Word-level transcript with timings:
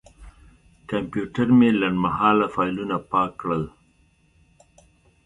کمپیوټر 0.89 1.47
مې 1.57 1.69
لنډمهاله 1.81 2.45
فایلونه 2.55 2.95
پاک 3.11 3.31
کړل. 3.41 3.63